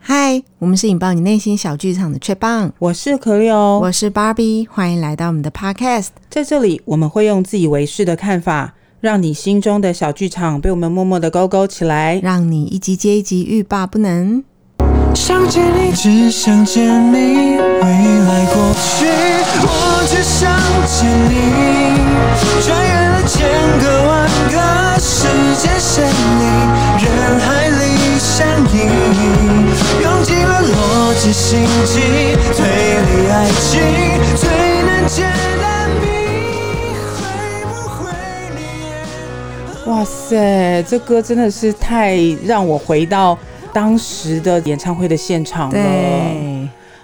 [0.00, 6.08] 嗨，我们是引爆你内心小剧场的雀棒，我是可丽哦，我是芭比，欢迎来到我们的 Podcast。
[6.28, 14.42] 在这里，我们会用自以为是的看法，让你心中的小剧场被我们默默的勾勾起来，让你一集接一集欲罢不能。
[15.14, 19.06] 想见你，只想见你，未来过去，
[19.62, 19.66] 我
[20.08, 20.50] 只想
[20.86, 21.32] 见你，
[22.62, 23.38] 穿越了千
[23.78, 24.10] 个万
[24.50, 24.56] 个
[24.98, 25.28] 时
[25.60, 26.42] 间线里，
[27.04, 27.06] 人
[27.40, 28.74] 海里相依，
[30.02, 32.00] 用尽了逻辑心机
[32.56, 32.60] 推
[33.06, 33.70] 理爱情，
[34.36, 34.48] 最
[34.82, 35.22] 难解
[35.60, 35.64] 的
[36.00, 36.04] 谜，
[37.20, 37.20] 会
[37.66, 38.00] 不会
[38.56, 38.60] 你？
[39.90, 43.38] 哇塞，这歌真的是太让我回到。
[43.72, 46.51] 当时的演唱会的现场了。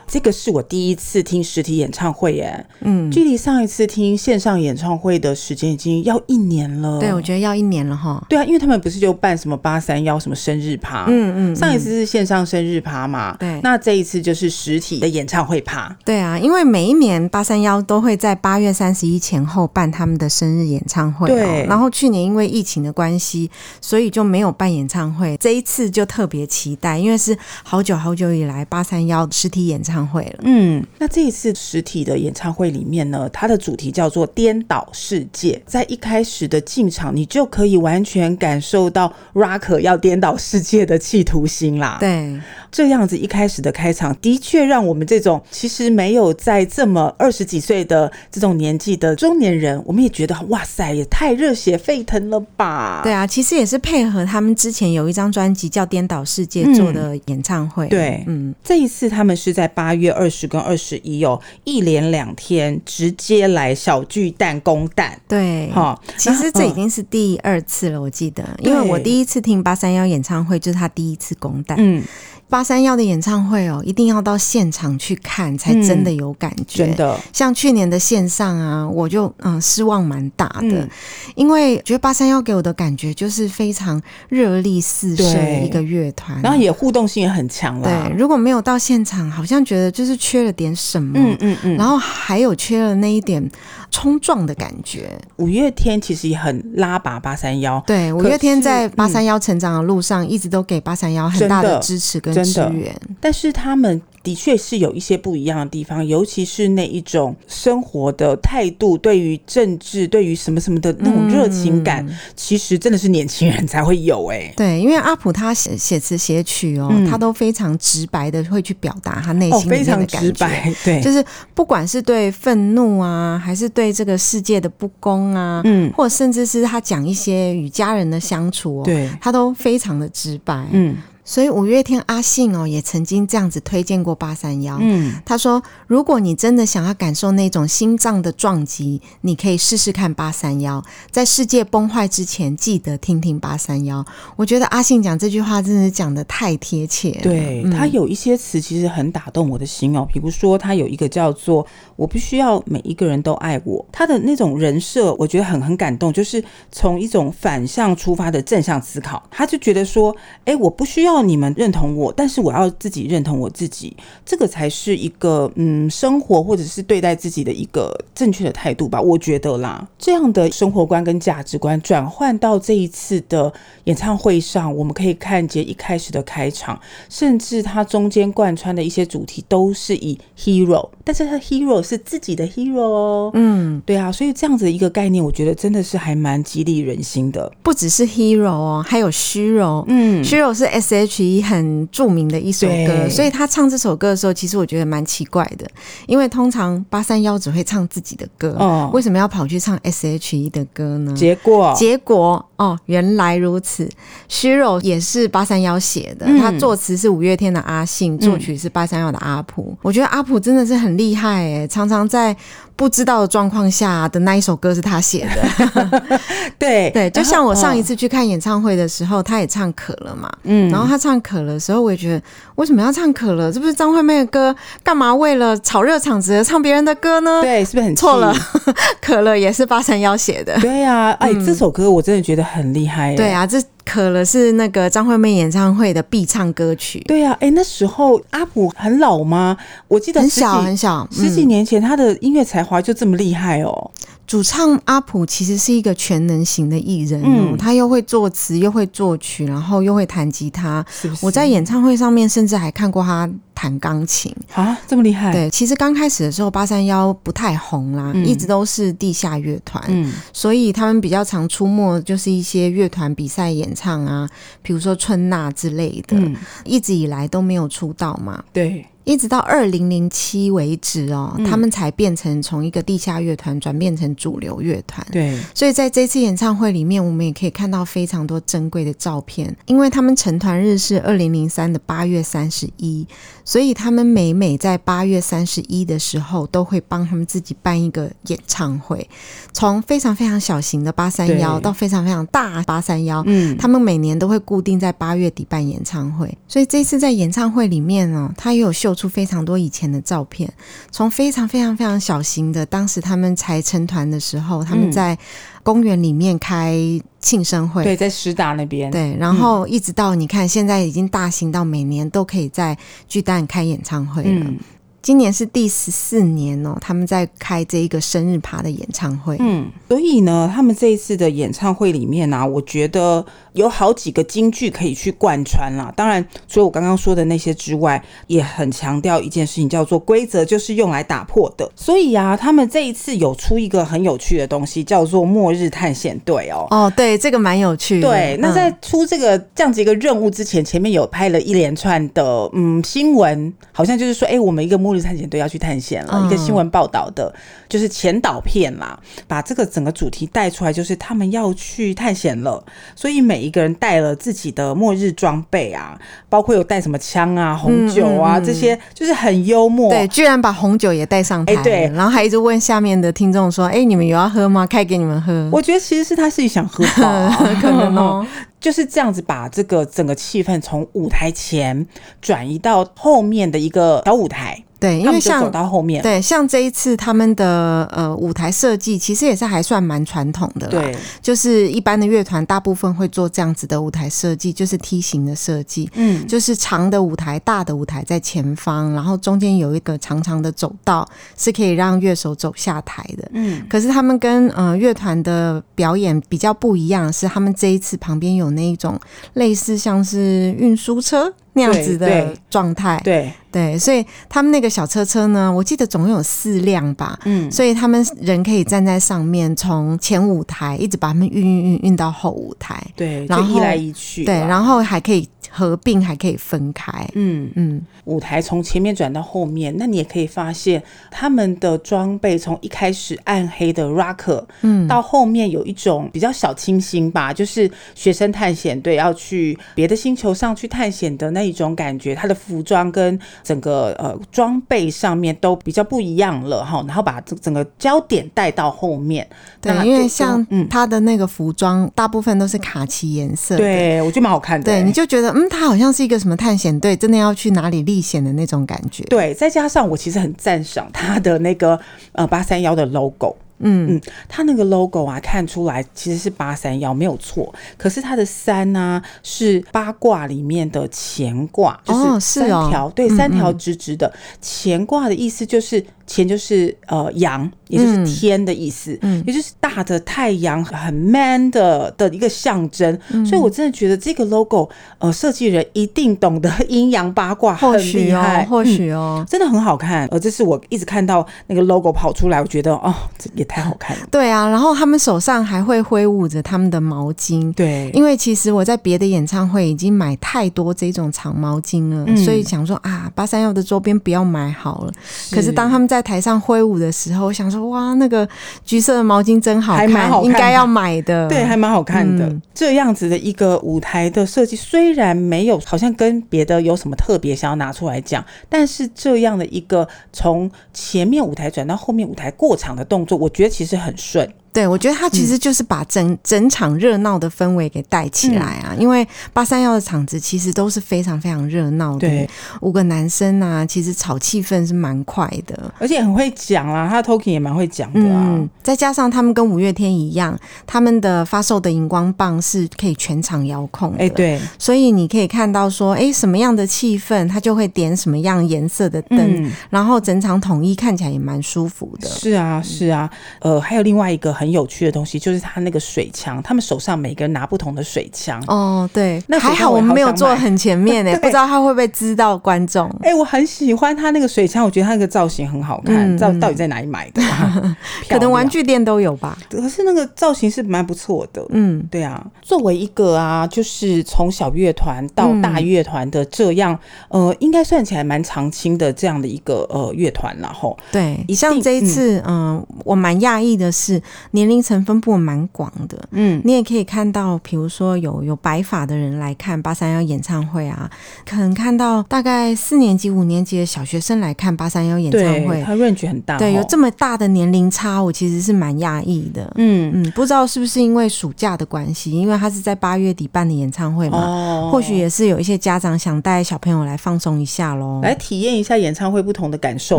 [0.08, 6.98] 这个是我第一次听实体演唱会耶，嗯，距离上一次听线上演唱会的时间已经要一年了。
[6.98, 8.24] 对，我觉得要一年了哈。
[8.28, 15.94] 对啊，因为他们不是就办什么八三幺什么生日趴，嗯嗯，嗯，上一次是线上生日趴嘛，对，那这一次就是实体的演唱会趴。
[16.04, 21.66] 对啊，因为每一年八三幺都会在八月三十一前后办他们的生日演唱会，对。
[21.66, 23.50] 然后去年因为疫情的关系，
[23.80, 25.36] 所以就没有办演唱会。
[25.38, 30.08] 这一次就特别期待，因为是好久好久以来八三幺实体演唱会。
[30.08, 35.60] 会了，嗯，那这一次实体的演唱会里面呢，它的主题叫做“颠倒世界”。
[35.68, 41.98] 在一开始的进场，你就可以完全感受到 Rocker 要颠倒世界的企图心啦。
[42.00, 42.40] 对，
[42.70, 53.02] 这样子一开始的开场，的确让我们这种其实没有在这么二十几岁的这种年纪的中年人，我们也觉得哇塞，也太热血沸腾了吧？
[53.04, 57.86] 对啊，其实也是配合他们之前有一张专辑叫《颠倒世界》做的演唱会。
[57.88, 59.87] 嗯、对，嗯，这一次他们是在八。
[59.94, 65.20] 月二十跟二十一哦，一连两天直接来小巨蛋攻蛋。
[65.28, 71.76] 对，哈，其实这已经是第二次了，我记得，因为我第一次听八三幺演唱会就是他第一次攻蛋。
[71.80, 72.02] 嗯。
[72.48, 76.84] 八三幺的演唱会哦，一定要到现场去看才真的有感觉。
[76.84, 80.88] 嗯、真的，像去年的线上啊，我就嗯失望蛮大的，嗯、
[81.34, 87.88] 因为觉得八三幺给我的感觉就是非常热力四射的一个乐团，然后也互动性也很强了。
[87.88, 91.18] 对，如果没有到现场，好像觉得就是缺了点什么。
[91.18, 93.46] 嗯嗯嗯，然后还有缺了那一点
[93.90, 95.18] 冲撞的感觉。
[95.36, 102.34] 五月天其实也很拉拔八三幺，对，五月天在八三幺成长的路上，一直都给八三幺很大的支持跟。
[102.44, 114.54] 支援，但是他们的确是有一些不一样的地方，尤其是那一种生活的态度，对于政治，对于什么什么的那种热情感，嗯、其实真的是年轻人才会有哎、欸。
[114.54, 121.24] 对，因为阿普他写写词写曲哦，嗯、他都非常直白的会去表达他内心非常直白， 对，就是
[121.54, 130.94] 不管是对愤怒啊，还是对这个世界的不公啊，嗯，或者甚至是他讲一些与家人的相处哦，对，他都非常的直白，嗯。
[131.28, 134.78] 所以五月天阿信哦，也曾经这样子推荐过八三幺。
[134.80, 140.82] 嗯，他说，如果你真的想要感受那种心脏的撞击，你可以试试看八三幺。
[141.10, 144.02] 在世界崩坏之前，记得听听八三幺。
[144.36, 147.20] 我觉得阿信讲这句话真的是讲的太贴切了。
[147.20, 150.08] 对，他有一些词其实很打动我的心哦。
[150.10, 151.66] 比如说，他有一个叫做
[151.96, 156.42] “我不需要每一个人都爱我”，他的那种人设，我觉得很很感动，就是
[156.72, 159.22] 从一种反向出发的正向思考。
[159.30, 160.16] 他就觉得说，
[160.46, 161.17] 哎，我不需要。
[161.22, 169.86] 你们认同我，但是我要自己认同我自己，这个才是一个嗯，生活或者是对待自己的一个正确的态度吧，我觉得啦。
[169.98, 173.52] 这样的生活观跟价值观转换到这一次的
[173.84, 176.78] 演唱会上，我们可以看见一开始的开场，
[177.08, 187.50] 甚至它中间贯穿的一些主题都是以 hero，但是他 hero 是自己的 hero 哦，嗯，对啊，所以这样子的一个概念，我觉得真的是还蛮激励人心的。
[187.62, 191.07] 不只是 hero 哦，还有虚荣，嗯，虚荣是 sh。
[191.08, 195.66] 其很著名的一首歌，所以他唱这首歌的时候，其实我觉得蛮奇怪的，
[196.06, 201.14] 因为通常八三幺只会唱自己的歌，哦，为什么要跑去唱 S.H.E 的歌呢？
[201.16, 203.88] 结果，结果哦，原来如此，
[204.28, 212.36] 虚荣也是八三幺写的，嗯，他作词是五月天的阿信，作曲是八三幺的阿普，嗯，我觉得阿普真的是很厉害哎，常常在。
[212.78, 216.20] 不知道的状况下的那一首歌是他写的，
[216.56, 216.88] 对。
[216.94, 222.22] 对，就像我上一次去看演唱会的时候，他也唱渴了嘛，嗯，然后他唱渴了的时候，我也觉得
[222.54, 223.50] 为什么要唱渴了？
[223.52, 224.54] 这不是张惠妹的歌，
[224.84, 227.42] 干嘛为了炒热场子而唱别人的歌呢？
[227.42, 228.32] 对，是不是很错了？
[229.02, 233.14] 渴了也是八三幺写的，对呀，啊，哎，这首歌我真的觉得很厉害。
[233.14, 233.58] 对啊，这
[233.88, 237.00] 可了是那个张惠妹演唱会的必唱歌曲。
[237.06, 239.56] 对啊，哎，那时候阿普很老吗？
[239.88, 243.90] 我记得很小很小，十几年前他的音乐才华就这么厉害哦。
[244.26, 250.84] 主唱阿普其实是一个全能型的艺人哦，嗯、他又会作词，又会作曲，然后又会弹吉他。
[250.90, 255.32] 是是我在演唱会上面甚至还看过他弹钢琴啊，这么厉害？
[255.32, 264.28] 对，其实刚开始的时候，八三幺不太红啦，嗯、一直都是地下乐团，嗯，所以他们比较常出没就是一些乐团比赛演唱啊，
[264.60, 266.34] 比如说春娜之类的，嗯、
[266.64, 268.84] 一直以来都没有出道嘛，对。
[269.08, 275.04] 一直到二零零七为止哦，嗯、他们才变成从一个地下乐团转变成主流乐团。
[275.10, 279.56] 对，所以在这次演唱会里面，我们也可以看到非常多珍贵的照片。
[279.64, 283.06] 因为他们成团日是二零零三的八月三十一，
[283.46, 289.08] 所以他们每每在八月三十一的时候，都会帮他们自己办一个演唱会。
[289.54, 296.36] 从非常非常小型的八三幺到非常非常大八三幺，嗯，他们每年都会固定在八月底办演唱会。
[296.46, 298.94] 所以这次在演唱会里面呢，他也有秀。
[298.98, 300.52] 出非常多以前的照片，
[300.90, 305.16] 从非常非常非常小型的，当时他们才成团的时候，他们在
[305.62, 306.76] 公园里面开
[307.20, 314.44] 庆生会，对，在师大那边，对，然后一直到你看，现在已经大型到每年都可以在巨蛋开演唱会了。
[314.44, 314.58] 嗯
[315.00, 319.36] 今年是第十四年哦，他们在开这一个生日趴的演唱会。
[319.38, 325.92] 嗯，所以呢，他们这一次的演唱会里面呢、啊，我觉得有好几个金句可以去贯穿啦。
[325.96, 331.70] 当然，除了我刚刚说的那些之外，也很强调一件事情，叫做规则就是用来打破的。
[331.76, 336.66] 所以啊，他们这一次有出一个很有趣的东西，叫做末日探险队哦。
[336.70, 338.08] 哦，对，这个蛮有趣的。
[338.08, 344.76] 对，那在出这个这样子一个任务之前，前面有拍了一连串的嗯新闻，好像就是说，哎，我们一个。
[344.88, 347.32] 末日探险队要去探险了，一个新闻报道的，
[347.68, 352.62] 就是前导片啦，把这个整个主题带出来，就是他们要去探险了，
[352.94, 355.98] 所以每一个人带了自己的末日装备啊，
[356.28, 359.90] 包括有带什么枪啊、红酒啊这些，就是很幽默。
[359.90, 364.66] 对，居然把红酒也带上台，对，然后还一直问下面的听众说：“哎，你们有要喝吗？
[364.66, 365.48] 开给你们喝。
[365.52, 368.26] ”我觉得其实是他自己想喝吧， 可能哦。
[368.60, 371.86] 就是这样子，把这个整个气氛从舞台前
[372.20, 374.47] 转移到后面的一个小舞台。
[374.80, 380.72] 对，因为像走到后面，对，像这一次他们的呃舞台设计，其实也是还算蛮传统的啦。
[380.72, 385.88] 对，就是一般的乐团大部分会做这样子的舞台设计，就是梯形的设计。
[385.94, 393.28] 嗯，就是长的舞台、大的舞台在前方，然后中间有一个长长的走道，是可以让乐手走下台的。
[393.34, 398.48] 嗯，可是他们跟呃乐团的表演比较不一样，是他们这一次旁边有。
[398.48, 398.98] 那一种
[399.34, 403.32] 类似像是运输车那样子的状态，对。
[403.50, 415.26] 对，所以他们那个小车车呢，我记得总共有四辆吧，嗯，所以他们人可以站在上面，从前舞台一直把他们运运运运到后舞台，对，然后移来移去，对，然后还可以。
[415.50, 417.50] 合并还可以分开，嗯。
[417.54, 439.26] 嗯，舞台从前面转到后面，那你也可以发现他们的装备从一开始暗黑的 rocker，嗯，到后面有一种比较小清新吧，就是学生探险队要去别的星球上去探险的那一种感觉，他的服装跟整个呃装备上面都比较不一样了哈，然后把这整个焦点带到后面，
[439.60, 445.37] 对，因为像他的那个服装大部分都是卡其颜色，对我觉得蛮好看的，对，你就觉得。
[445.38, 449.04] 嗯，他好像是一个什么探险队，真的要去哪里历险的那种感觉。
[449.04, 451.78] 对，再加上我其实很赞赏他的那个
[452.12, 453.36] 呃八三幺的 logo。
[453.60, 457.52] 嗯嗯，他那个 logo 啊，看出来其实是八三幺没有错。
[457.76, 464.12] 可是它的三呢，是八卦里面的乾卦，就是三条，哦哦、对，三条直直的。
[464.40, 467.50] 乾卦的意思就是干就是呃阳。
[467.68, 480.06] 也就是天的意思，嗯，也就是大的太阳很 man 的的一个象征，嗯，所以我真的觉得这个 logo，呃，设计人一定懂得阴阳八卦，很厉害，或许哦，嗯，真的很好看。
[480.06, 484.06] 呃，这是我一直看到那个 logo 跑出来，我觉得哦，这也太好看了。
[484.10, 494.92] 对啊，然后他们手上还会挥舞着他们的毛巾，对，因为其实我在别的演唱会已经买太多这种长毛巾了，嗯，所以想说啊，八三幺的周边不要买好了。
[495.06, 497.68] 是，可是当他们在台上挥舞的时候，我想说。
[497.68, 498.26] 哇，那个
[498.64, 501.28] 橘色的毛巾真好看，还蛮好看，应该要买的。
[501.28, 502.24] 对，还蛮好看的。
[502.24, 514.26] 嗯、这样子的一个舞台的设计，虽然没有好像跟别的有什么特别想要拿出来讲，但是这样的一个从前面舞台转到后面舞台过场的动作，我觉得其实很顺。
[514.52, 522.28] 对，我觉得他其实就是把整、嗯、整场热闹的氛围给带起来啊，嗯、因为八三夭的场子其实都是非常非常热闹的，对，
[522.60, 543.08] 五个男生啊，其实炒气氛是蛮快的，而且很会讲啊，他的 talking 也蛮会讲的啊、嗯，再加上他们跟五月天一样，他们的发售的荧光棒是可以全场遥控的，哎，对，所以你可以看到说，哎，什么样的气氛，他就会点什么样颜色的灯，嗯、然后整场统一看起来也蛮舒服的，是啊，是啊，
[543.40, 544.48] 呃，还有另外一个很。
[544.48, 548.42] 有趣的东西就是他那个水枪，他们手上每个人拿不同的水枪。
[548.46, 552.88] 哦，对，那还好我们没有坐很前面 呢，不知道他会不会知道观众。
[553.02, 556.16] 哎、欸，我很喜欢他那个水枪，我觉得他那个造型很好看。
[556.16, 557.22] 到、嗯、到底在哪里买的？
[558.08, 559.36] 可能玩具店都有吧。
[559.50, 561.44] 可是那个造型是蛮不错的。
[561.50, 562.26] 嗯，对啊。
[562.40, 566.72] 作为一个啊，就是从小乐团到大乐团的这样，
[567.10, 574.00] 嗯、呃，应该算起来蛮长青的这样的一个呃乐团，然后对，以上这一次，嗯、呃，我蛮讶异的是。
[574.32, 580.90] 年龄层分布蛮广的，嗯，你也可以看到，比如说有有白发的人来看八三幺演唱会啊，
[581.26, 589.88] 可能看到大概四年级、五年级的小学生来看八三幺演唱会，他 range 很大，对，有这么大的年龄差，我其实是蛮讶异的，嗯。
[589.94, 599.98] 嗯，不知道是不是因为暑假的关系，因为他是在八月底办的演唱会嘛，哦，或许也是有一些家长想带小朋友来放松一下喽，来体验一下演唱会不同的感受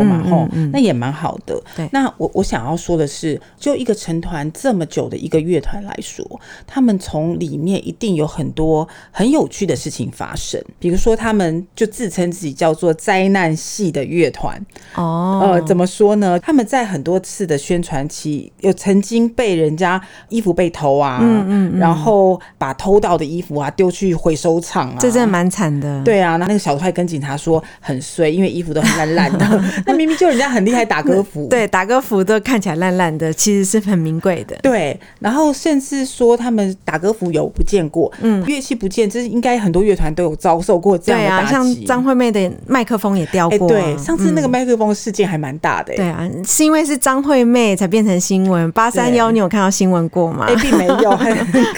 [0.00, 4.30] 嘛，吼，嗯，嗯，那也蛮好的，对，那我我想要说的是，就一个成团。
[4.30, 6.24] 团这么久的一个乐团来说，
[6.64, 10.62] 他们从里面一定有很多很有趣的事情发生。
[10.78, 14.64] 比如说，他们就自称自己叫做灾难系的乐团。
[14.94, 16.38] 哦，呃，怎么说呢？
[16.38, 26.00] 他们在很多次的宣传期，有曾经被人家衣服被偷啊，嗯嗯，嗯，然后把偷到的衣服啊丢去回收厂啊，这真的蛮惨的。
[26.04, 29.64] 对啊，那那个小帅跟警察说很衰，因为衣服都很烂烂的。
[29.84, 34.20] 那明明就人家很厉害打歌服，对，打歌服都看起来烂烂的，其实是很明。
[34.20, 43.94] 贵的对，然后甚至说他们打歌服有不见过，嗯，乐器不见，这是应该很多乐团都有遭受过这样的像张惠妹的麦克风也掉过，啊欸。
[43.94, 45.98] 对，上次那个麦克风事件还蛮大的，欸嗯。
[45.98, 48.70] 对啊，是因为是张惠妹才变成新闻。
[48.72, 50.46] 八三幺，你有看到新闻过吗？
[50.48, 51.34] 哎，并没有，很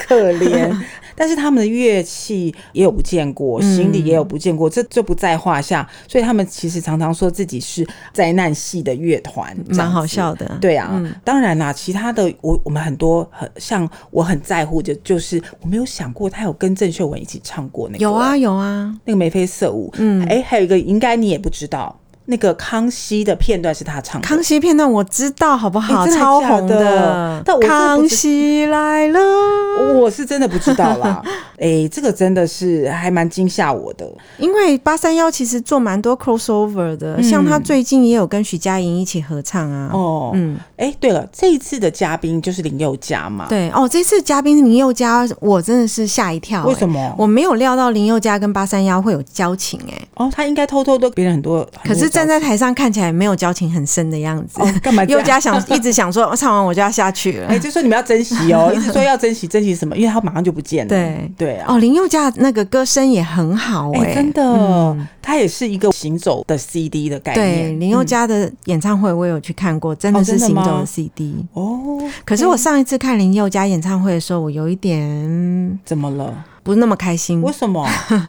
[0.06, 0.74] 可怜。
[1.14, 5.88] 但是他们的乐器也有不见过，行李也有不见过，嗯、这就不在话下。
[6.08, 10.46] 所以他们其实常常说自己是灾难系的乐团，蛮好笑的。
[10.60, 19.92] 对啊，嗯、当然啦，其他的我我们很多很像我很在乎的，就是我没有想过他有跟郑秀文一起唱过那个，有啊有啊，那个眉飞色舞。
[19.98, 21.98] 嗯，哎、欸，还有一个应该你也不知道。
[22.26, 26.04] 那个康熙的片段是他唱的，康熙片段我知道，好不好？
[26.04, 27.42] 欸、超红的。
[27.44, 29.20] 但我康熙来了，
[29.94, 31.20] 我是真的不知道啦。
[31.56, 39.90] 哎、欸，这个真的是还蛮惊吓我的，因为八三幺其实做蛮多 crossover 的，嗯、像他最近也有跟徐佳莹一起合唱啊。
[39.92, 43.46] 哦，嗯，哎、欸，对了，这一次的嘉宾就是林宥嘉嘛？
[43.48, 46.68] 对，哦，这次嘉宾是林宥嘉，我真的是吓一跳、欸。
[46.68, 47.14] 为什么？
[47.18, 50.08] 我没有料到林宥嘉跟八三幺会有交情、欸，哎。
[50.14, 52.11] 哦，他应该偷偷都别人很多，可是。
[52.12, 55.04] 站在台上看起来没有交情很深的样子，干、哦、嘛？
[55.06, 57.48] 宥嘉想一直想说，我 唱完我就要下去了。
[57.48, 59.96] 哎、欸，就说你们要珍惜哦， 一直说要珍惜，珍惜什么？
[59.96, 60.88] 因为他马上就不见了。
[60.88, 61.66] 对对啊。
[61.68, 67.46] 哦，林宥嘉那个歌声也很好、欸，哎、欸，真的、嗯，他也是一个行走的 CD 的概念。
[67.70, 71.44] 对，林宥嘉的演唱会我有去看过，真的是行走的 CD。
[71.54, 71.98] 哦。
[72.24, 76.44] 可是我上一次看林宥嘉演唱会的时候，我有一点怎么了？
[76.62, 77.86] 不是那么开心，为什么？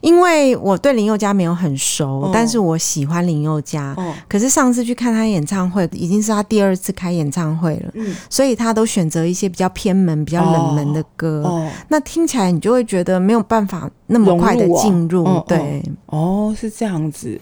[0.00, 3.94] 因为我对林宥嘉没有很熟，哦，但是我喜欢林宥嘉。
[3.96, 17.40] 哦，可是上次去看他演唱会，已经是他第二次开演唱会了，嗯，所以他都选择一些比较偏门、比较冷门的歌，哦，那听起来你就会觉得没有办法那么快的进入，入，对，哦，是这样子。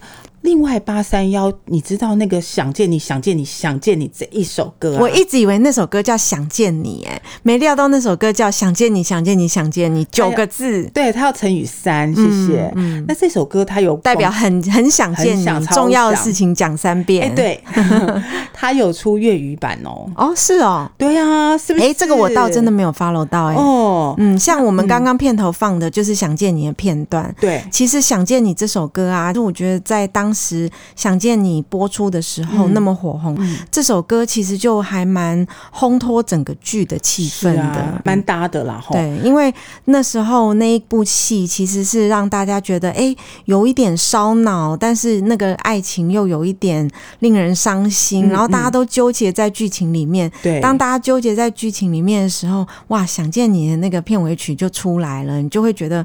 [0.50, 4.98] 另外八三幺，你知道那个想见你想见你想见你这一首歌、啊？
[5.00, 10.82] 我一直以为那首歌叫想见你，哎，没料到那首歌叫想见你想见你想见你九个字。
[10.92, 12.68] 对，他要乘以三，谢谢。
[12.74, 17.30] 嗯，嗯，那这首歌它有代表很很想见你，重要的事情讲三遍。
[17.30, 17.62] 哎，对，
[18.52, 20.10] 他有出粤语版哦。
[20.16, 21.86] 哦，是哦，对啊，是不是？
[21.86, 23.54] 哎，这个我倒真的没有 follow 到哎。
[23.54, 27.32] 哦，嗯，像我们刚刚片头放的就是想见你的片段。
[27.40, 30.20] 对，其实想见你这首歌啊，就我觉得在当。
[30.20, 38.82] 当时想见你播出的时候那么火红，嗯，这首歌其实就还蛮烘托整个剧的气氛的，蛮搭的啦。
[38.90, 39.52] 对，因为
[39.84, 50.30] 那时候那一部戏其实是让大家觉得，哎，有一点烧脑，但是那个爱情又有一点令人伤心，然后大家都纠结在剧情里面。
[50.42, 56.04] 对，当大家纠结在剧情里面的时候，哇，想见你的那个片尾曲就出来了，你就会觉得。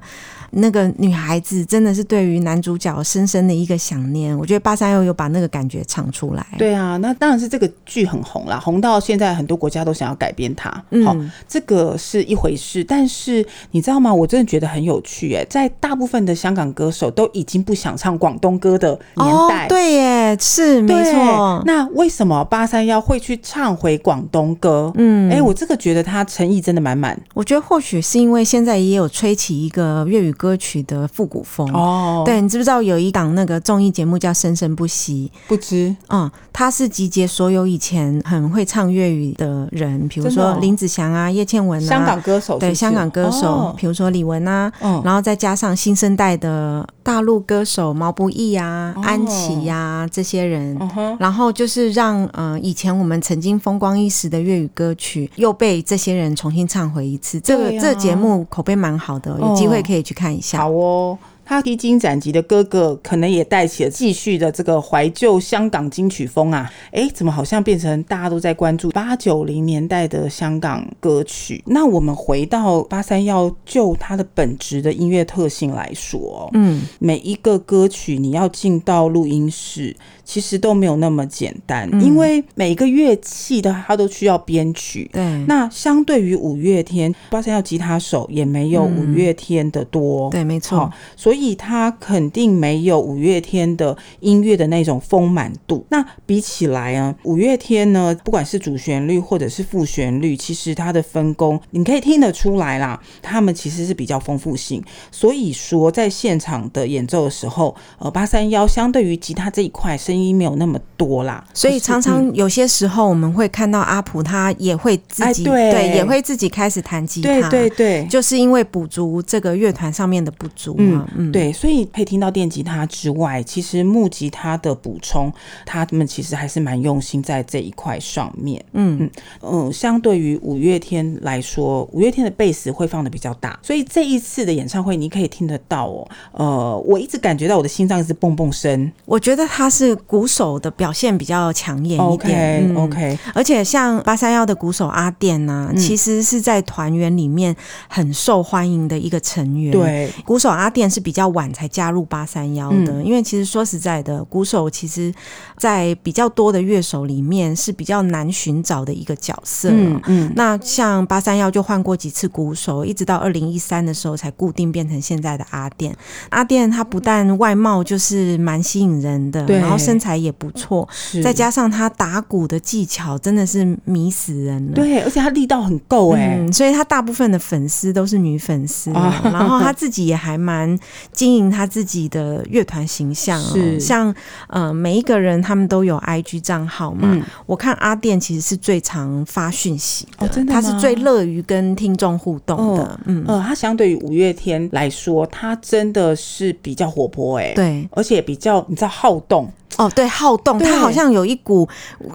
[0.55, 4.37] 那个女孩子真的是对于男主角深深的一个想念。
[4.37, 6.45] 我觉得八三幺有把那个感觉唱出来。
[6.57, 10.69] 对啊，那当然是这个剧很红啦，红到现在很多国家都想要改编它。
[10.69, 12.83] 好、嗯哦，这个是一回事。
[12.83, 14.13] 但是你知道吗？
[14.13, 21.61] 我真的觉得很有趣哎，在大部分的香港歌手都已经不想唱广东歌的年代，哦、对耶，是没错。
[21.65, 24.91] 那为什么八三幺会去唱回广东歌？
[24.95, 27.19] 嗯，哎，我这个觉得他诚意真的满满。
[27.33, 32.23] 我觉得或许是因为现在也有吹起一个粤语歌曲的复古风哦。
[32.25, 35.31] 对，你知不知道有一档那个综艺节目叫《生生不息》？
[35.47, 35.95] 不知。
[36.09, 42.71] 嗯，他是集结所有以前很会唱粤语的人，比如说林子祥啊、叶倩文啊，香港歌手是是？
[42.71, 50.77] 对，香港歌手，比如说李玟啊，嗯，然后再加上新生代的大陆歌手毛不易啊、安琪呀这些人，
[51.19, 57.39] 然后就是让呃以前我们曾经风光一时的粤语歌曲又被这些人重新唱回一次。
[57.39, 60.57] 这个这个节目口碑蛮好的，有机会可以去看看一下。
[60.57, 61.19] 好哦。
[61.45, 66.69] 他披荆斩棘的哥哥，可能也带起了继续的这个怀旧香港金曲风啊！
[66.91, 71.63] 哎，怎么好像变成大家都在关注八九零年代的香港歌曲？
[71.67, 85.07] 那我们回到八三幺，就它的本质的音乐特性来说，嗯，每一个歌曲你要进到录音室，其实都没有那么简单，嗯、因为每一个乐器的它都需要编曲。
[85.13, 90.29] 对，那相对于五月天，八三幺吉他手也没有五月天的多。
[90.29, 90.91] 嗯、对，没错。
[91.15, 95.85] 所以它肯定没有五月天的音乐的那种丰满度。
[95.89, 104.83] 那比起来啊，五月天呢，不管是主旋律或者是副旋律，其实它的分工你可以听得出来啦，他们其实是比较丰富性。
[105.11, 109.95] 所以说，在现场的演奏的时候，呃，八三幺相对于吉他这一块。
[110.05, 121.07] 声音没有那么多啦，所以常常有些时候我们会看到阿普他也会自己、哎、对，对也会自己开始弹吉他，对对对，就是因为补足这个乐团上面的不足嘛。
[121.15, 125.31] 嗯，对，所以可以听到电吉他之外，其实木吉他的补充，
[125.65, 128.63] 他们其实还是蛮用心在这一块上面。
[128.73, 136.07] 嗯嗯嗯，相对于五月天来说，五月天的贝斯会放的比较大，所以这一次的演唱会你可以听得到哦。
[136.31, 139.95] 呃，我一直感觉到我的心脏一直蹦蹦声，我觉得他是。
[140.07, 147.55] 鼓手的表现比较抢眼一点 OK OK，而且像八三幺的鼓手阿电呢、啊，嗯、其实是在团员里面
[147.87, 149.71] 很受欢迎的一个成员。
[149.71, 155.13] 对，鼓手阿电是比较晚才加入八三夭的，嗯、因为其实说实在的，鼓手其实，
[155.57, 159.69] 在比较多的乐手里面是比较难寻找的一个角色。
[159.71, 165.95] 嗯，嗯那像八三夭就换过几次鼓手，一直到二零一三的时候才固定变成现在的阿店。
[166.29, 170.87] 阿店他不但外貌就是蛮吸引人的，然后身材也不错，
[171.23, 174.73] 再加上他打鼓的技巧真的是迷死人了。
[174.73, 178.91] 对，而且他力道很够哎、嗯，所以他大部分的粉丝都是女粉丝。
[178.95, 180.77] 啊、然后他自己也还蛮
[181.11, 184.13] 经营他自己的乐团形象、哦，是像
[184.47, 187.01] 呃每一个人他们都有 IG 账号嘛。
[187.03, 192.83] 嗯、我看阿店其实是最常发讯息的，哦、真的他是最乐于跟听众互动的。
[192.83, 199.51] 哦、嗯呃，他相对于五月天来说，他真的是比较活泼哎，对，而且比较你知道好动。
[199.77, 201.67] 哦，对，好动，他好像有一股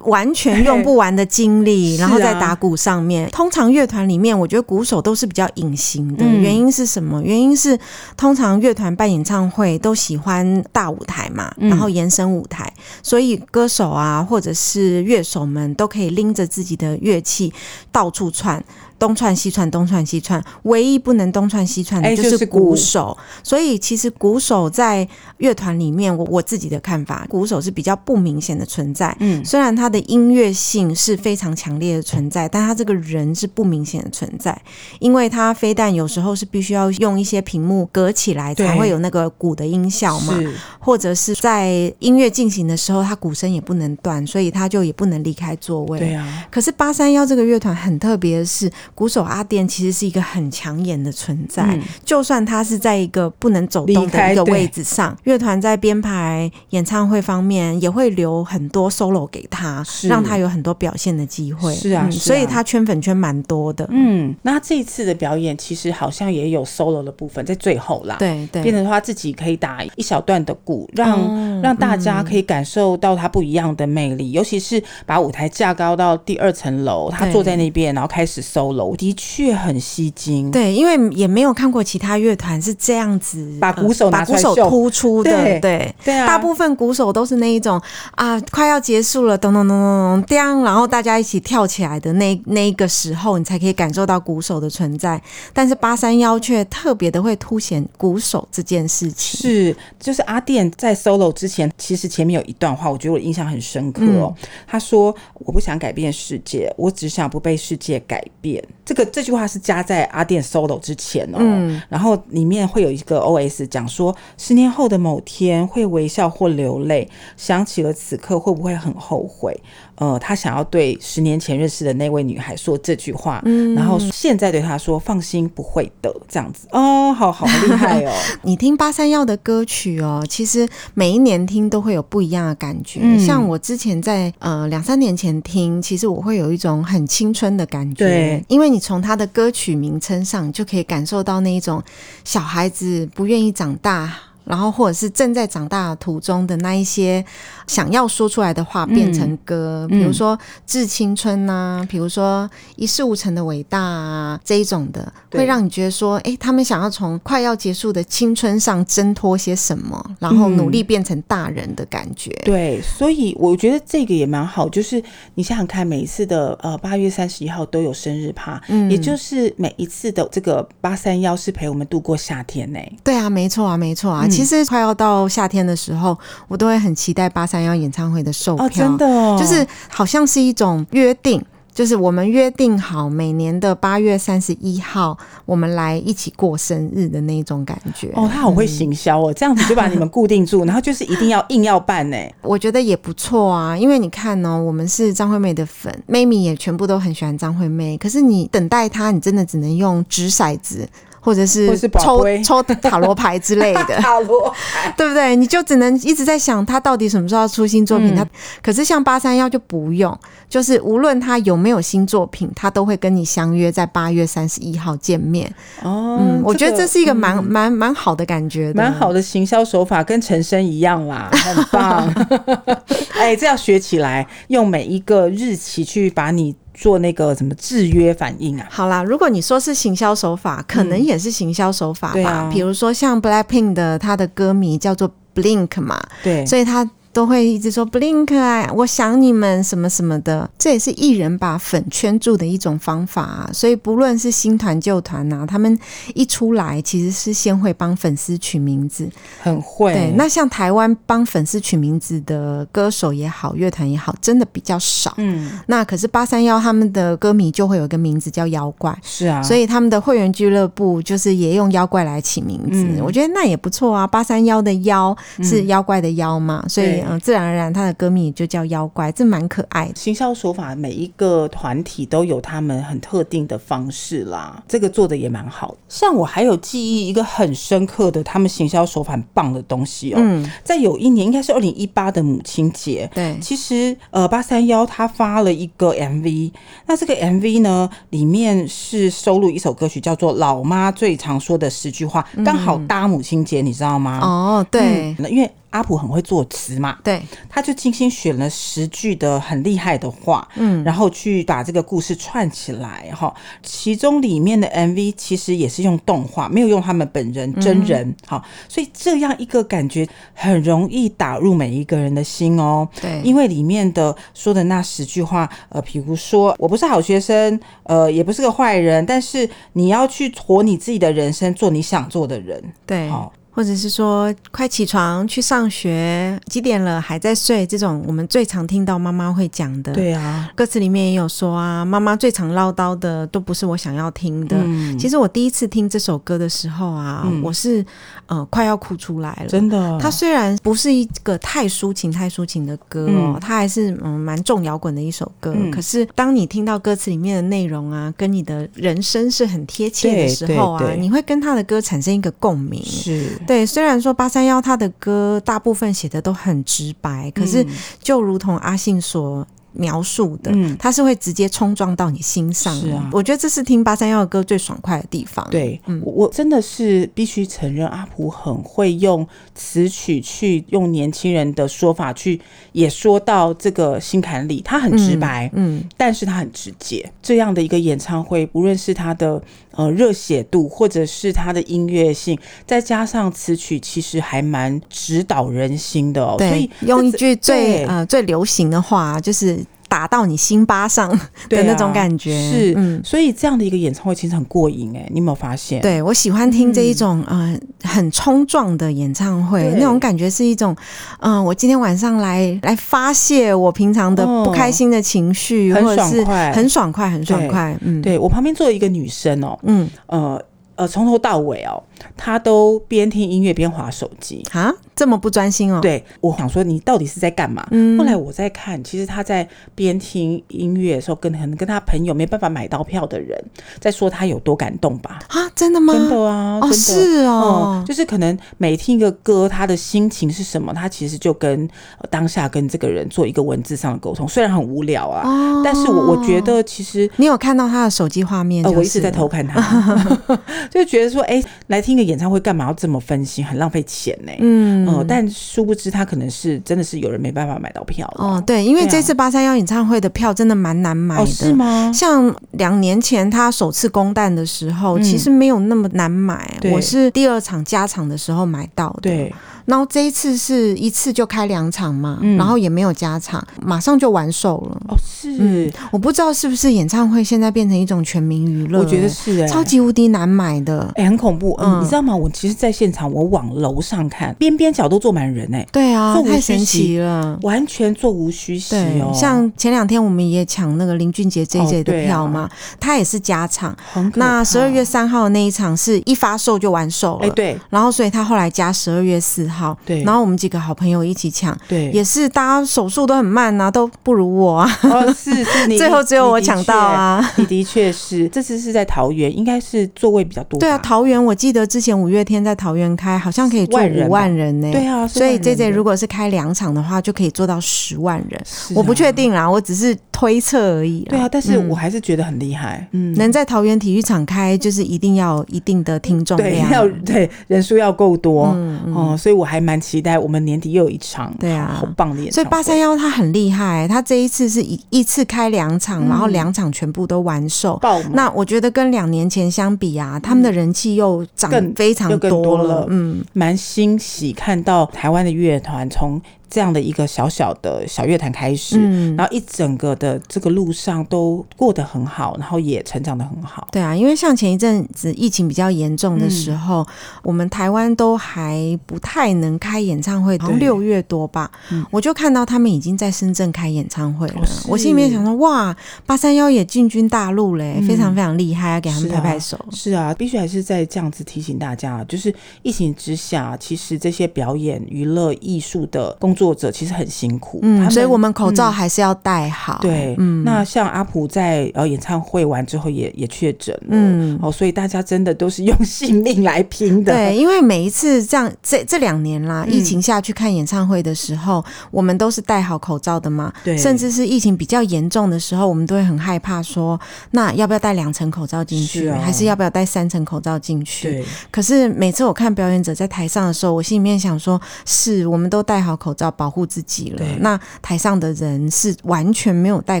[0.04, 3.24] 完全用不完的精力，然后在打鼓上面。
[3.24, 7.22] 啊、通常乐团里面，我觉得鼓手都是比较隐形的，嗯、原因是什么？
[7.22, 7.78] 原因是
[8.16, 17.52] 通常乐团办演唱会都喜欢大舞台嘛，然后延伸舞台，嗯、所以歌手啊，或者是乐手们都可以拎着自己的乐器
[17.90, 18.62] 到处窜。
[18.98, 23.08] 东窜西窜，东窜西窜，唯一不能东窜西窜的就是鼓手。
[23.10, 25.06] 欸就是、所以其实鼓手在
[25.36, 29.16] 乐团里面，我我自己的看法，鼓手是比较不明显的存在。
[29.20, 34.60] 嗯，虽然他的音乐性是非常强烈的存在，但他这个人是不明显的存在，
[34.98, 40.34] 因为他非但有时候是必须要用一些屏幕隔起来才会有那个鼓的音效嘛，
[40.80, 46.00] 或者是在音乐进行的时候，他鼓声也不能断，所以他就也不能离开座位。
[46.00, 46.46] 对啊。
[46.50, 48.68] 可是八三幺这个乐团很特别的是。
[48.94, 61.74] 鼓手阿电其实是一个很抢眼的存在，嗯、就算他是在一个不能走动的一个位置上，乐团在编排演唱会方面也会留很多 solo 给他，是让他有很多表现的机会。
[61.74, 63.86] 是啊，嗯、是啊，所以他圈粉圈蛮多的。
[63.90, 78.77] 嗯，那这一次的表演其实好像也有 solo 的部分在最后啦，对对，变成说他自己可以打一小段的鼓，让、嗯、让大家可以感受到他不一样的魅力，嗯、尤其是把舞台架高到第二层楼，他坐在那边，然后开始 solo。
[78.78, 80.50] Solo 的确很吸睛。
[80.50, 85.30] 对，因为也没有看过其他乐团是这样子把鼓手把鼓手突出的。
[85.30, 87.80] 对对，对啊，大部分鼓手都是那一种
[88.12, 95.20] 啊，快要结束了，咚咚咚咚咚，当，然后大家一起跳起来的那那一个时候，你才可以感受到鼓手的存在。
[95.52, 99.40] 但是八三幺却特别的会凸显鼓手这件事情。
[99.40, 104.34] 是，就是阿电在 solo 之前，其实前面有一段话，我觉得我印象很深刻哦。
[104.40, 111.38] 嗯、他说：“我不想改变世界，我只想不被世界改变。”这个这句话是加在阿店 solo 之前哦。
[111.40, 119.58] 嗯、然后里面会有一个 OS 讲说：“十年后的某天会微笑或流泪，想起了此刻会不会很后悔？”
[119.98, 128.12] 呃，他想要对十年前认识的那位女孩说这句话，嗯、然后现在对他说：“放心，不会的。”这样子哦，好好 厉害哦！
[128.42, 133.00] 你听八三夭的歌曲哦，其实每一年听都会有不一样的感觉。
[133.02, 141.82] 嗯、像我之前在呃两三年前听，其实我会有一种很青春的感觉，对，因为你从他的歌曲名称上就可以感受到那一种
[142.24, 144.12] 小孩子不愿意长大。
[144.44, 147.22] 然后，或者是正在长大的途中的那一些
[147.68, 162.30] 想要说出来的话变成歌，嗯、比如说《致青春》呐，比如说《一事无成的伟大》啊这一种的，会让你觉得说，哎，他们想要从快要结束的青春上挣脱些什么，然后努力变成大人的感觉。
[162.30, 165.02] 嗯、对，所以我觉得这个也蛮好，就是
[165.34, 172.78] 你想想看，每一次的呃八月三十一号都有生日趴，嗯，也就是每一次的这个八三幺是陪我们度过夏天呢。
[173.04, 174.24] 对啊，没错啊，没错啊。
[174.24, 185.16] 嗯其实快要到夏天的时候，我都会很期待八三夭演唱会的售票，哦、真的、哦，就是好像是一种约定，就是我们约定好每年的八月三十一号，
[185.46, 188.10] 我们来一起过生日的那种感觉。
[188.14, 192.16] 哦，他好会行销哦，嗯、这样子就把你们固定住，然后就是一定要硬要办呢。
[192.42, 200.88] 我觉得也不错啊，因为你看呢、哦，我们是张惠妹的粉，妹妹也全部都很喜欢张惠妹，可是你等待她，你真的只能用掷骰子。
[201.20, 205.34] 或者是抽抽塔罗牌之类的， 塔罗牌对不对？
[205.36, 208.14] 你就只能一直在想他到底什么时候要出新作品。
[208.14, 208.28] 他、嗯、
[208.62, 210.16] 可是像八三夭就不用，
[210.48, 215.52] 就是无论他有没有新作品，他都会跟你相约在八月三十一号见面。
[215.82, 222.26] 哦，嗯，我觉得这是一个蛮蛮蛮好的感觉，蛮好的行销手法，跟陈升一样啦， 很棒。
[223.18, 226.54] 哎，这要学起来，用每一个日期去把你。
[226.80, 228.66] 做那个什么制约反应啊？
[228.70, 232.14] 好啦，如果你说是行销手法，可能也是行销手法吧。
[232.14, 236.88] 嗯啊、比如说像 Blackpink 的，他的歌迷叫做 Blink 嘛，对，所以他。
[237.12, 243.50] 都会一直说 Blink 啊，我想你们什么什么的，这也是艺人把粉圈住的一种方法啊。
[243.52, 245.76] 所以不论是新团旧团呐，他们
[246.14, 249.08] 一出来其实是先会帮粉丝取名字，
[249.40, 249.92] 很会。
[249.94, 255.14] 对，那像台湾帮粉丝取名字的歌手也好，乐团也好，真的比较少。
[255.16, 264.06] 嗯，那可是八三幺他们的歌迷就会有一个名字叫妖怪，是啊，所以他们的会员俱乐部就是也用妖怪来起名字，嗯、我觉得那也不错啊。
[264.06, 266.97] 八三幺的妖是妖怪的妖嘛，嗯、所以。
[267.06, 269.92] 嗯，自然而然，他的歌迷就叫妖怪，这蛮可爱的。
[269.94, 275.76] 行销手法，每一个团体都有他们很特定的方式啦，这个做的也蛮好。
[275.88, 280.18] 像我还有记忆一个很深刻的，他们行销手法很棒的东西哦。
[280.20, 283.10] 嗯，在有一年，应该是二零一八的母亲节。
[283.14, 286.52] 对，其实呃，八三幺他发了一个 MV，
[286.86, 294.20] 那这个 MV 呢，里面是收录一首歌曲，叫做《老妈最常说的十句话》，刚好搭母亲节，你知道吗？
[294.22, 295.50] 哦，对，嗯，因为。
[295.70, 303.32] 阿普很会作词嘛，对，他就精心选了十句的很厉害的话，嗯，然后去把这个故事串起来哈。
[303.62, 312.88] 其中里面的 MV 其实也是用动画，没有用他们本人真人，好，所以这样一个感觉很容易打入每一个人的心哦。
[313.00, 323.32] 对，因为里面的说的那十句话，呃，比如说我不是好学生，呃，也不是个坏人，但是你要去活你自己的人生，做你想做的人，对，好。
[323.58, 327.66] 或者是说快起床去上学，几点了还在睡？
[327.66, 329.92] 这种我们最常听到妈妈会讲的。
[329.92, 334.56] 对啊，歌词里面也有说啊，妈妈最常唠叨的都不是我想要听的。
[334.60, 337.84] 嗯、其实我第一次听这首歌的时候啊，嗯、我是
[338.28, 339.46] 呃快要哭出来了。
[339.48, 345.52] 真的，它虽然不是一个太抒情、太抒情的歌哦，嗯、它还是嗯蛮重摇滚的一首歌。
[345.56, 352.82] 嗯、可是当你听到歌词里面的内容啊，跟你的人生是很贴切的时候啊，你会跟他的歌产生一个共鸣。
[352.84, 353.36] 是。
[353.46, 357.66] 对，虽然说八三夭他的歌大部分写的都很直白，可是
[358.00, 359.46] 就如同阿信所
[359.78, 362.74] 描述的，嗯，它是会直接冲撞到你心上。
[362.78, 365.46] 是啊，我觉得这是听八三幺的歌最爽快的地方。
[365.50, 369.26] 对，嗯，我真的是必须承认，阿普很会用
[369.58, 372.40] 词曲去用年轻人的说法去
[372.70, 377.04] 也说到这个心坎里，他很直白，嗯，嗯，但是他很直接。
[377.20, 379.42] 这样的一个演唱会，不论是他的
[379.72, 386.36] 呃热血度，或者是他的音乐性，再加上词曲，其实还蛮指导人心的哦。
[386.38, 389.58] 对，所以用一句最呃最流行的话就是。
[389.88, 391.08] 打到你心巴上
[391.48, 395.80] 的那种感觉，啊、是，嗯，所以这样的一个演唱会其实很过瘾哎，你有没有发现？
[395.80, 400.76] 对，我喜欢听这一种嗯、呃、很冲撞的演唱会，那种感觉是一种
[401.20, 406.22] 嗯、呃，我今天晚上来来发泄我平常的不开心的情绪，哦、或者是
[406.52, 410.40] 很爽快，很爽快，嗯，对我旁边坐了一个女生哦，嗯，呃。
[410.78, 411.82] 呃，从头到尾哦，
[412.16, 415.80] 他都边听音乐边划手机啊，这么不专心哦。
[415.82, 417.66] 对，我想说你到底是在干嘛？
[417.72, 423.36] 嗯，后来我在看，其实他在边听音乐的时候，跟可能跟他朋友没办法买到票的人
[423.80, 425.18] 在说他有多感动吧？
[425.28, 425.92] 啊，真的吗？
[425.92, 431.68] 真的啊，哦，是哦，嗯，就是可能每听一个歌，他的心情是什么，他其实就跟
[432.08, 439.58] 当下跟这个人做一个文字上的沟通，虽然很无聊啊，哦，但是我我觉得其实你有看到他的手机画面，呃，我一直在偷看他。
[440.70, 444.32] 就觉得说，哎、欸，来听个演唱会干嘛要这么分心，很浪费钱呢？
[444.38, 448.42] 嗯，呃，但殊不知他可能是真的是有人没办法买到票哦。
[448.46, 451.92] 对，因为这次八三幺演唱会的票真的蛮难买的，哦、是吗？
[451.92, 456.48] 像两年前他首次公蛋的时候，嗯、其实没有那么难买。
[456.72, 459.00] 我是第二场加场的时候买到的。
[459.02, 459.34] 对。
[459.68, 464.80] 然后这一次是一次就开两场嘛，嗯、然后也没有加场，马上就完售了。
[464.88, 471.54] 哦，是，嗯，我不知道是不是演唱会现在变成一种全民娱乐，我觉得是、欸，超级无敌难买的，哎、欸，很恐怖。
[471.60, 472.16] 嗯，你知道吗？
[472.16, 475.68] 我其实在现场，我往楼上看，边边角都坐满人哎、欸。
[475.70, 479.12] 对啊，太神奇了，完全座无虚席哦。
[479.12, 482.50] 像前两天我们也抢那个林俊杰 JJ 的票嘛，哦啊、
[482.80, 483.76] 他也是加场。
[484.14, 487.58] 那十二月三号的那一场是一发售就完售了，哎、欸，对。
[487.68, 490.02] 然后所以他后来加十二月四号，对。
[490.02, 494.78] 然后我们几个好朋友一起抢，对，也是大家手速都很慢呐、啊，都不如我啊。
[494.82, 497.24] 哦，是是， 你最后只有我抢到啊。
[497.36, 500.58] 你的确是，这次是在桃园，应该是座位比较多。
[500.60, 504.72] 对啊，桃园我记得之前五月天在桃园开，好像可以坐五万人呢、欸。
[504.72, 508.40] 对啊，所以 JJ 如果是开两场的话，就可以做到十万人。
[508.40, 511.00] 啊、我不确定啦，我只是推测而已。
[511.08, 512.86] 对啊，但是我还是觉得很厉害。
[512.92, 518.52] 嗯，能在桃园体育场开，就是一定要一定的听众量，对，要对人数要够多。
[518.54, 520.68] 嗯嗯，嗯，所以我还蛮期待我们年底。
[520.68, 522.30] 又有一场，对啊，好棒的演唱会。
[522.30, 527.80] 所以八三幺他很厉害，他这一次是一一次开两场，嗯、然后两场全部都完售。
[528.12, 532.86] 那我觉得跟两年前相比啊，他们的人气又涨非常多了，更多了。
[532.90, 536.20] 嗯，蛮欣喜看到台湾的乐团从。
[536.50, 543.68] 这样的一个小小的小乐坛开始，嗯，然后一整个的这个路上都过得很好，然后也成长得很好。
[543.70, 546.86] 对啊，因为像前一阵子疫情比较严重的时候，嗯、
[547.24, 554.40] 我们台湾都还不太能开演唱会，六月多吧，嗯、我就看到他们已经在深圳开演唱会了。
[554.40, 559.58] 哦、我心里面想说，哇，八三幺也进军大陆嘞，嗯、非常非常厉害，要给他们拍拍手。
[559.70, 566.37] 是啊，是啊，必须还是在这样子提醒大家，就是疫情之下，其实这些表演、娱乐、艺术的工。
[566.38, 569.80] 作者其实很辛苦，嗯，所以我们口罩还是要戴好。
[569.82, 577.12] 对，嗯，那像阿普在呃演唱会完之后也也确诊了，嗯，哦，所以大家真的都是用性命来拼的。
[577.12, 583.52] 对，因为每一次这样这这两年啦，疫情下去看演唱会的时候，我们都是戴好口罩的嘛。
[583.64, 587.00] 对，甚至是疫情比较严重的时候，我们都会很害怕说，
[587.32, 591.10] 那要不要戴两层口罩进去，还是要不要戴三层口罩进去？
[591.10, 591.24] 对。
[591.50, 596.27] 可是每次我看表演者在台上的时候，我心里面想说，是我们都戴好口罩。
[596.30, 597.24] 保护自己了。
[597.40, 600.00] 那台上的人是完全没有戴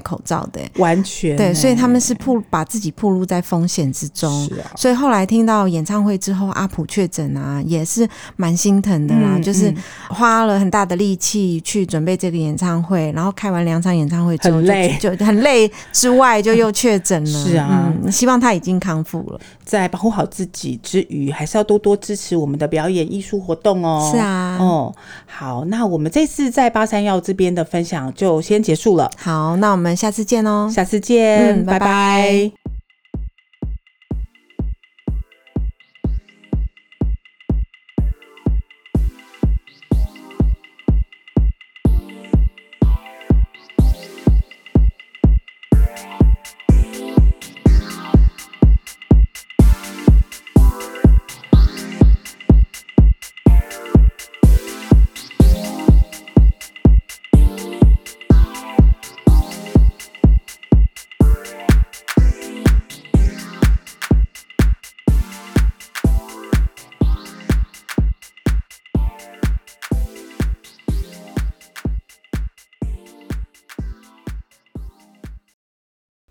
[0.00, 4.30] 口罩的，完全对，所以他们是曝把自己曝露在风险之中。
[4.48, 9.38] 是啊所以后来听到演唱会之后，阿普确诊啊，也是蛮心疼的啦。
[9.38, 9.72] 就是
[10.08, 17.44] 花了很大的力气去准备这个演唱会，然后开完两场演唱会之后就就很累，之外就又确诊了。
[17.46, 19.40] 是啊，希望他已经康复了。
[19.64, 24.10] 在保护好自己之余，还是要多多支持我们的表演艺术活动哦。
[24.12, 24.94] 是啊，哦，
[25.26, 29.08] 好，那我们这次在八三幺这边的分享就先结束了。
[29.16, 30.68] 好，那我们下次见哦。
[30.68, 31.86] 下次见，嗯，拜拜。
[31.86, 32.67] 拜拜。